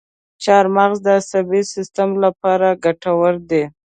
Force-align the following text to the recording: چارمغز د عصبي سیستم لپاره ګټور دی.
چارمغز 0.43 0.99
د 1.03 1.07
عصبي 1.19 1.61
سیستم 1.73 2.09
لپاره 2.23 2.67
ګټور 2.83 3.33
دی. 3.49 3.63